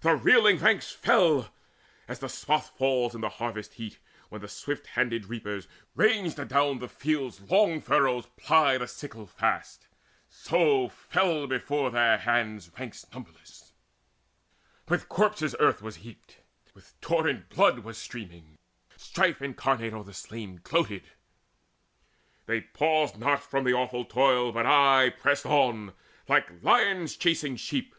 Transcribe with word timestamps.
The 0.00 0.16
reeling 0.16 0.58
ranks 0.58 0.90
Fell, 0.90 1.48
as 2.08 2.18
the 2.18 2.28
swath 2.28 2.76
falls 2.76 3.14
in 3.14 3.20
the 3.20 3.28
harvest 3.28 3.74
heat, 3.74 4.00
When 4.28 4.40
the 4.40 4.48
swift 4.48 4.88
handed 4.88 5.26
reapers, 5.26 5.68
ranged 5.94 6.40
adown 6.40 6.80
The 6.80 6.88
field's 6.88 7.40
long 7.42 7.80
furrows, 7.80 8.26
ply 8.36 8.78
the 8.78 8.88
sickle 8.88 9.28
fast; 9.28 9.86
So 10.28 10.88
fell 10.88 11.46
before 11.46 11.92
their 11.92 12.18
hands 12.18 12.68
ranks 12.80 13.06
numberless: 13.12 13.72
With 14.88 15.08
corpses 15.08 15.54
earth 15.60 15.82
was 15.82 15.98
heaped, 16.02 16.38
with 16.74 17.00
torrent 17.00 17.48
blood 17.48 17.78
Was 17.84 17.96
streaming: 17.96 18.58
Strife 18.96 19.40
incarnate 19.40 19.92
o'er 19.92 20.02
the 20.02 20.12
slain 20.12 20.58
Gloated. 20.64 21.10
They 22.46 22.60
paused 22.60 23.18
not 23.18 23.40
from 23.40 23.62
the 23.62 23.74
awful 23.74 24.04
toil, 24.04 24.50
But 24.50 24.66
aye 24.66 25.10
pressed 25.10 25.46
on, 25.46 25.92
like 26.26 26.60
lions 26.60 27.16
chasing 27.16 27.54
sheep. 27.54 27.94